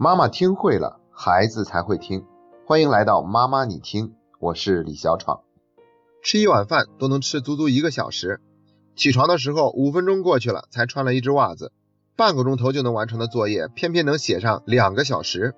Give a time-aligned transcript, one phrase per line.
[0.00, 2.24] 妈妈听会了，孩子才会听。
[2.64, 5.40] 欢迎来到妈妈你听，我是李小闯。
[6.22, 8.40] 吃一碗饭都能吃足足一个小时，
[8.94, 11.72] 起床的时候五分钟过去了才穿了一只袜子，
[12.14, 15.56] 半个钟头就能完成的作业，偏偏能写上两个小时。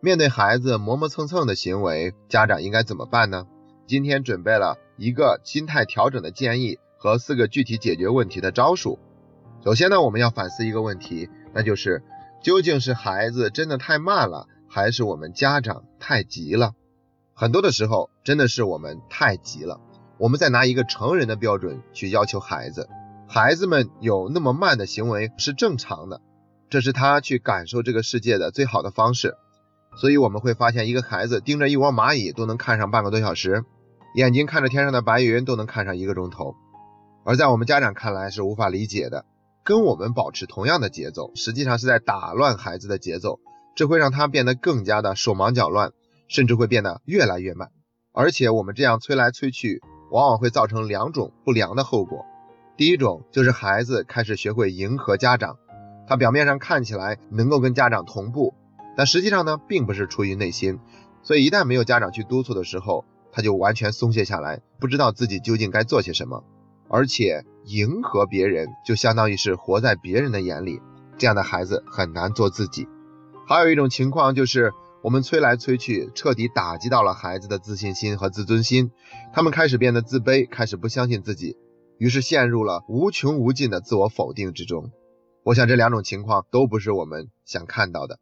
[0.00, 3.46] 面对孩子磨磨蹭蹭的行为，家长应该怎么办呢？
[3.86, 8.98] 今天准备了一个心态调整的建议和四个具体解决问题的招数。
[9.62, 12.02] 首先呢，我们要反思一个问题，那就是
[12.42, 16.74] 究竟是孩子真的太慢了，还是我们家长太急了？
[17.34, 19.80] 很多的时候，真的是我们太急了。
[20.18, 22.88] 我们在拿一个成人的标准去要求孩子，
[23.28, 26.20] 孩子们有那么慢的行为是正常的，
[26.68, 29.36] 这是他去感受这个世界的最好的方式。
[29.96, 33.64] 所以我们会发现，一个孩子盯着一窝蚂蚁都能看上半个多小时，
[34.16, 36.56] 眼睛看着天上的白云都能看上一个钟头，
[37.24, 39.26] 而在我们家长看来是无法理解的。
[39.64, 43.38] 跟我们保持同样的节奏，实际上是在打乱孩子的节奏，
[43.76, 45.92] 这会让他变得更加的手忙脚乱，
[46.26, 47.70] 甚至会变得越来越慢。
[48.12, 52.26] 而且我们这样催来催去，往往会造成两种不良的后果。
[52.76, 55.56] 第一种就是孩子开始学会迎合家长，
[56.08, 58.54] 他表面上看起来能够跟家长同步，
[58.96, 60.80] 但实际上呢，并不是出于内心。
[61.22, 66.42] 所以一旦没有家长去督促的时候，他就完全松懈下来，不知道自己究竟该做些什么。
[66.92, 70.82] 而且迎合别人，就相当于是活在别人的眼里，
[71.16, 72.86] 这样的孩子很难做自己。
[73.46, 78.90] 还有一种情况就是，我们催来催去，彻底打击到了孩子的自信心和自尊心，
[79.32, 81.56] 他们开始变得自卑，开始不相信自己，
[81.96, 84.90] 于是陷入了无穷无尽的自我否定之中。
[85.44, 88.18] 我想这两种情况都不是我们想看到的。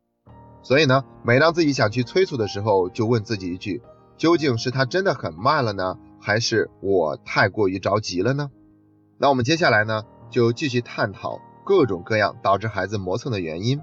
[0.62, 3.82] 所以呢，每当自己想去催促的时候，就问自己一句：
[4.16, 8.48] 究竟是他真的很慢了呢，还是我太过于着急了呢？
[9.22, 13.78] 那我们接下来呢，就继续探讨各种各样导致孩子磨蹭的原因。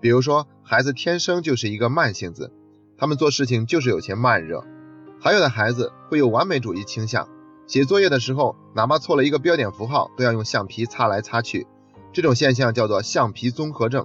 [0.00, 2.52] 比如说，孩子天生就是一个慢性子，
[2.98, 4.64] 他们做事情就是有些慢热。
[5.20, 7.28] 还有的孩子会有完美主义倾向，
[7.68, 11.68] 写作业的时候，哪怕错了一个标点符号，都要用橡皮擦来擦去。
[12.12, 14.04] 这种现象叫做橡皮综合症。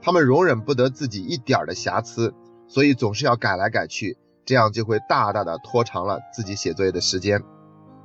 [0.00, 2.34] 他们容忍不得自己一点的瑕疵，
[2.66, 7.44] 所以总是要改来改去，这样就会大大的拖长了自己写作业的时间。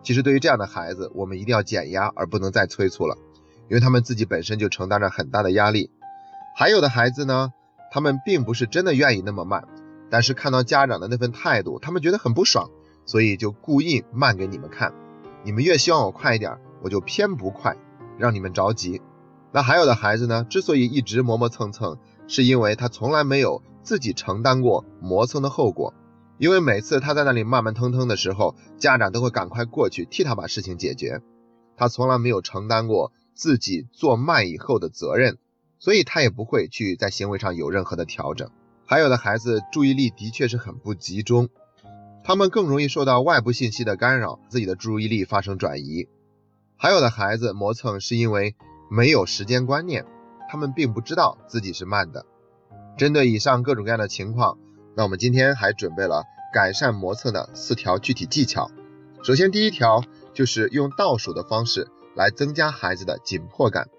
[0.08, 3.18] 其实对于这样的孩子，我们一定要减压，而不能再催促了，
[3.70, 5.92] 因为他们自己本身就承担着很大的压力。
[6.56, 7.52] 还有的孩子呢，
[7.92, 9.68] 他们并不是真的愿意那么慢，
[10.10, 12.70] 但是看到家长的那份态度，他们觉得很不爽，
[13.06, 14.94] 所以就故意慢给你们看。
[15.44, 17.76] 你们越希望我快一点，我就偏不快，
[18.18, 19.02] 让你们着急。
[19.52, 21.98] 那还有的孩子呢，之所以一直磨磨蹭蹭，
[22.30, 25.94] 是因为他从来没有自己承担过磨蹭的后果。
[26.38, 31.22] 因为每次他在那里慢慢腾腾的时候，家长都会赶快过去替他把事情解决。
[31.76, 35.38] 他从来没有承担过自己做慢以后的责任，
[35.80, 38.50] 所以他也不会去在行为上有任何的调整。
[38.86, 41.50] 还有的孩子注意力的确是很不集中，
[42.24, 46.08] 他们更容易受到外部信息的干扰，自己的注意力发生转移。
[46.78, 48.56] 还有的孩子磨蹭是因为
[48.92, 50.06] 没有时间观念，
[50.50, 52.26] 他们并不知道自己是慢的。
[52.96, 54.60] 针对以上各种各样的情况。
[54.98, 58.72] 那我们今天还准备了改善磨蹭的四条具体技巧。
[59.22, 60.04] 首先，第一条
[60.34, 63.90] 就是用倒数的方式来增加孩子的紧迫感。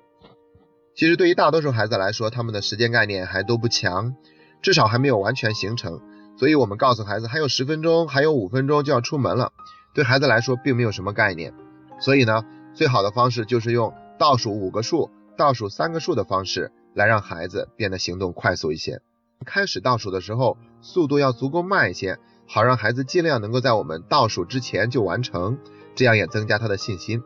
[0.97, 4.17] 其实对于大多数孩子来说，他们的时间概念还都不强，
[4.61, 6.01] 至少还没有完全形成。
[6.37, 9.53] 所以我们告诉孩子还有十分钟，还有五分钟就要出门了，
[9.95, 11.55] 对孩子来说并没有什么概念。
[12.01, 12.45] 所以呢，
[12.75, 19.01] 最好的方式就是用倒数五个数、倒数三个数的方式来让孩子变得行动快速一些。
[19.47, 25.59] 开始倒数的时候，速度要足够慢一些，好让孩子尽量能够在我们倒数之前就完成，
[25.95, 27.23] 这样也增加他的信心。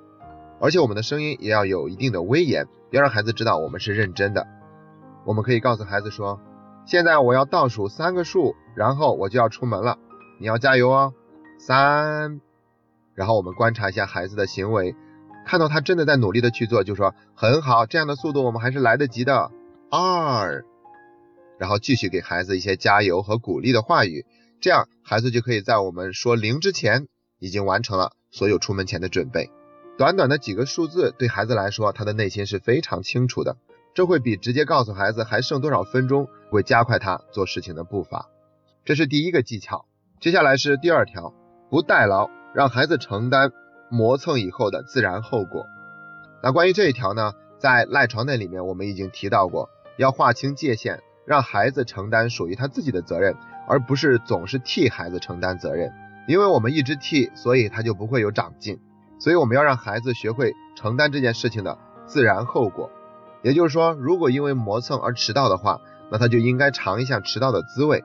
[0.61, 4.47] 而且我们的声音也要有一定的威严，要让孩子知道我们是认真的。
[5.25, 6.41] 我们可以告诉孩子说
[6.87, 9.99] ：“现在我要倒数三个数，然后我就要出门了，
[10.39, 11.12] 你要加油哦。”
[11.59, 12.41] 三，
[13.15, 14.97] 然后我们观察一下孩子的行为，
[15.47, 19.51] 看到他真的在努力的去做，就说很好，这样的速度我们还是来得及的。
[19.91, 20.65] 二。
[21.62, 24.26] 然后继续给孩子一些加油和鼓励的话语，
[24.61, 27.06] 这样孩子就可以在我们说零之前，
[27.38, 29.49] 已经完成了所有出门前的准备。
[29.97, 33.59] 短短的几个数字对孩子来说，他的内心是非常清楚的，
[33.94, 38.29] 这会比直接告诉孩子还剩多少分钟，会加快他做事情的步伐。
[38.85, 39.87] 这是第一个技巧。
[40.20, 41.32] 接下来是第二条，
[41.70, 43.53] 不代劳，让孩子承担
[43.88, 45.64] 磨蹭以后的自然后果。
[46.43, 51.00] 那关于这一条呢，在赖床那里面我们已经提到过，要划清界限。
[51.27, 53.35] 让孩子承担属于他自己的责任，
[53.67, 55.93] 而不是总是替孩子承担责任。
[56.29, 58.79] 因为我们一直替，所以他就不会有长进。
[59.19, 62.91] 所以我们要让孩子学会承担这件事情的自然后果。
[63.43, 65.81] 也就是说，如果因为磨蹭而迟到的话，
[66.11, 68.05] 那他就应该尝一下迟到的滋味。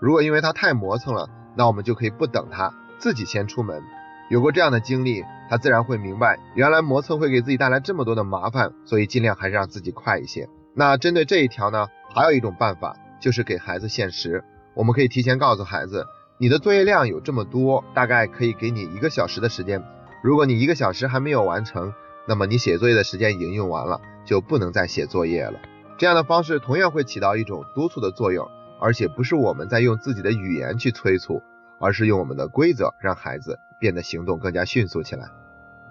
[0.00, 3.82] 如果因为他太磨蹭了，那我们就可以不等他，自己先出门。
[4.28, 10.48] 有过这样的经历，他自然会明白，原来磨蹭会给自己带来这么多的麻烦，所以尽量还是让自己快一些。
[10.74, 11.86] 那针对这一条呢，
[12.16, 14.42] 还有一种办法，就是给孩子限时。
[14.72, 16.06] 我们可以提前告诉孩子，
[16.38, 19.84] 你的作业量有这么多，大概可以给你一个小时的时间。
[20.22, 21.92] 如果你一个小时还没有完成，
[22.26, 25.60] 那么你写作业的时间已经用完了，就不能再写作业了。
[25.98, 28.48] 这样的方式同样会起到一种督促的作用，
[28.80, 31.42] 而且不是我们在用自己的语言去催促，
[31.78, 35.28] 而是用我们的规则让孩子变得行动更加迅速起来。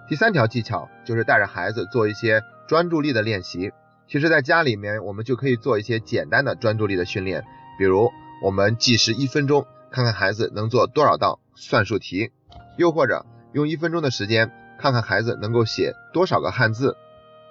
[0.08, 3.72] 第三条技巧就是带着孩子做一些专注力的练习。
[4.08, 7.44] 其实，在家里面我们就可以做一些简单的专注力的训练，
[7.78, 8.12] 比如
[8.42, 12.32] 我们计时一分钟，看看孩子能做多少道算术题，
[12.78, 16.96] 又或者用一分钟的时间，看看孩子能够写多少个汉字。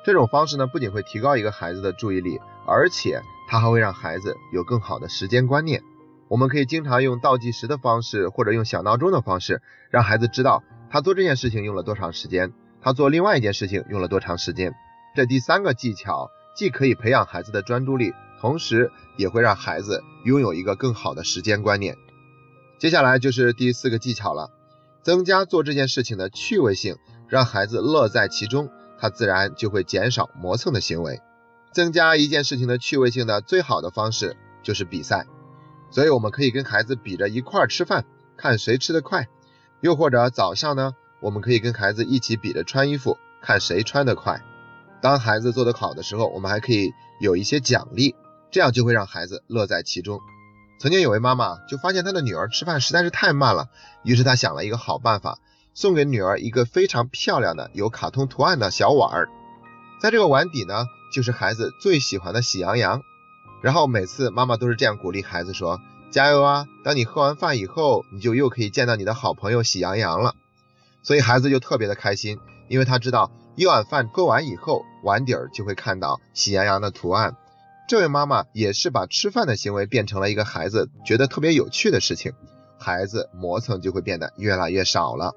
[0.04, 5.82] 这种方式呢，不仅会提高一个孩子的注意力，而且它还会让孩子有更好的时间观念。
[6.28, 9.60] 我们可以经常用倒计时的方式，或者用小闹钟的方式，
[9.90, 14.74] 让孩子知道他做这件事情用了多长时间，他做另外一件事情用了多长时间。
[15.16, 21.98] 这第三个技巧既可以培养孩子的专注力，同时也会让孩子拥有一个更好的时间观念。
[22.78, 24.50] 接下来就是第四个技巧了，
[25.02, 26.96] 增加做这件事情的趣味性，
[27.28, 28.70] 让孩子乐在其中。
[28.96, 31.20] 他自然就会减少磨蹭的行为，
[31.72, 35.26] 增加一件事情的趣味性的最好的方式就是比赛，
[35.90, 38.06] 所以我们可以跟孩子比着一块吃饭，
[38.38, 39.24] 看谁吃得快；
[39.80, 44.40] 又或者早上呢，我们可以跟孩子一起比着穿衣服，看谁穿得快。
[45.04, 48.14] 当孩子做得好的时候，我们还可以有一些奖励，
[48.50, 50.18] 这样就会让孩子乐在其中。
[50.80, 53.68] 曾经有位妈妈就发现她的女儿吃饭实在是太慢了，
[54.02, 55.38] 于是她想了一个好办法。
[55.74, 59.28] 送给女儿一个非常漂亮的有卡通图案的小碗儿，
[60.00, 63.02] 在这个碗底呢，就是孩子最喜欢的喜羊羊。
[63.60, 66.64] 然后每次妈妈都是这样鼓励孩子说：“加油啊！
[66.82, 70.34] 当你喝完饭以后，你就又可以见到你的好朋友喜羊羊了。”
[71.04, 77.36] 所以孩子就特别的开心，因为他知道一碗饭喝完以后，碗底儿就会看到喜羊羊的图案。
[77.86, 82.32] 这位妈妈也是把吃饭的行为变成了一个孩子觉得特别有趣的事情，
[82.78, 85.36] 孩子磨蹭就会变得越来越少了。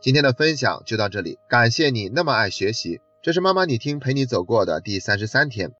[0.00, 3.00] 今天的分享就到这里，感谢你那么爱学习。
[3.22, 5.68] 这是妈妈你听陪你走过的第三十三天。